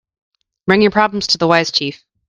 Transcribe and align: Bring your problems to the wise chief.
Bring 0.65 0.81
your 0.81 0.89
problems 0.89 1.27
to 1.27 1.37
the 1.37 1.45
wise 1.47 1.71
chief. 1.71 2.03